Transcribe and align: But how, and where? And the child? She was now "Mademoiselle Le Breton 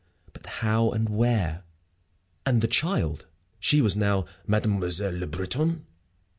But 0.33 0.47
how, 0.47 0.89
and 0.89 1.07
where? 1.09 1.61
And 2.43 2.61
the 2.61 2.67
child? 2.67 3.27
She 3.59 3.81
was 3.83 3.95
now 3.95 4.25
"Mademoiselle 4.47 5.13
Le 5.19 5.27
Breton 5.27 5.85